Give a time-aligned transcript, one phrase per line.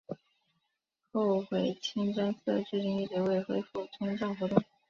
[1.11, 4.59] 后海清真寺至今一直未恢复宗教活动。